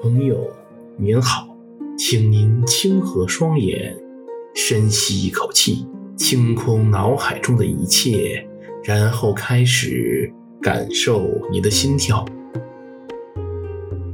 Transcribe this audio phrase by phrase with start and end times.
[0.00, 0.48] 朋友
[0.96, 1.48] 您好，
[1.98, 3.96] 请您轻合双眼，
[4.54, 8.46] 深吸一口气，清空脑海中的一切，
[8.84, 12.24] 然后开始感受你的心跳。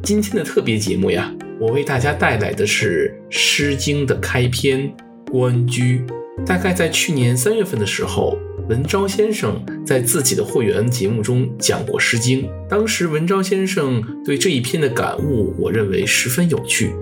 [0.02, 1.30] 今天的特别节目呀，
[1.60, 4.88] 我为大家带来的是《诗经》的开篇
[5.30, 5.98] 《关雎》。
[6.46, 16.94] 大概在去年三月份的时候，文昭先生在自己的会员节目中讲过《诗经》，当时文昭先生对这一篇的感悟，我认为十分有趣。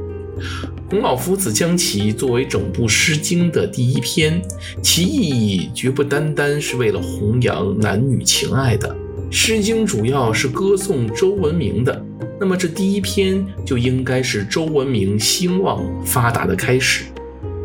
[0.91, 4.43] 孔老夫子将其作为整部《诗经》的第一篇，
[4.83, 8.88] 其意义绝不单单是为了弘扬男女情爱的。
[9.30, 12.05] 《诗经》主要是歌颂周文明的，
[12.41, 17.04] 那么这第一篇就应该是周文明兴旺发达的开始。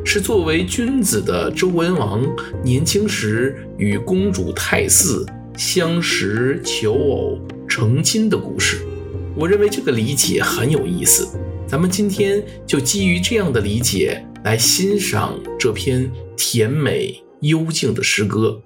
[0.10, 2.26] 是作为君子的周文王
[2.64, 5.26] 年轻时与公主太姒
[5.58, 8.88] 相识求偶成亲的故事。
[9.36, 18.62] 我认为这个理解很有意思，咱们今天就基于这样的理解来欣赏这篇甜美幽静的诗歌。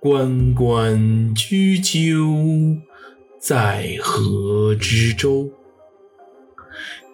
[0.00, 2.78] 关关雎鸠，
[3.38, 5.50] 在河之洲。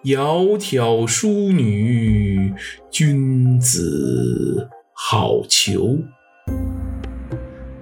[0.05, 2.53] 窈窕淑女，
[2.89, 6.01] 君子好逑。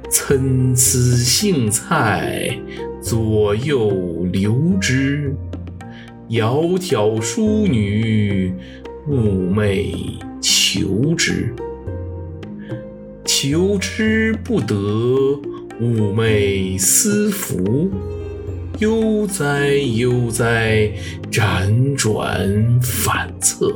[0.09, 2.59] 参差荇菜，
[2.99, 5.31] 左右流之。
[6.29, 8.51] 窈窕淑女，
[9.07, 9.93] 寤寐
[10.41, 11.53] 求之。
[13.25, 14.73] 求之不得，
[15.79, 17.91] 寤寐思服。
[18.79, 20.91] 悠哉悠哉，
[21.31, 23.73] 辗转反侧。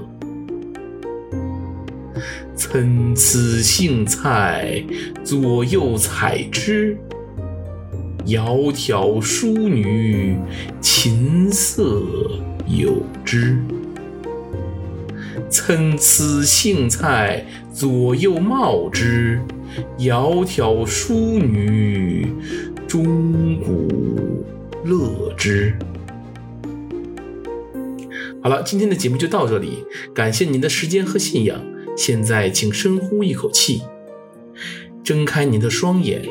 [2.56, 4.84] 参差荇菜，
[5.24, 6.96] 左右采之。
[8.28, 10.38] 窈窕淑女，
[10.80, 12.04] 琴瑟
[12.68, 13.58] 友之。
[15.50, 17.44] 参差荇菜，
[17.74, 19.42] 左右芼之。
[19.98, 22.28] 窈窕淑女，
[22.86, 23.51] 钟
[25.42, 25.74] 乐之。
[28.44, 31.60] 好了，今天的节目就到这里，感谢您的时间和信仰。
[31.98, 33.82] 现在，请深呼一口气，
[35.04, 36.24] 睁开您的双眼，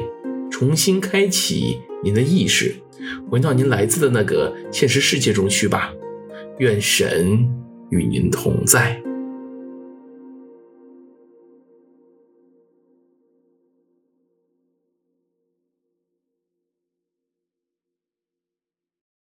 [0.50, 2.74] 重新开启您的意识，
[3.28, 5.92] 回到您来自的那个现实世界中去吧。
[6.58, 7.48] 愿神
[7.90, 9.00] 与您同在。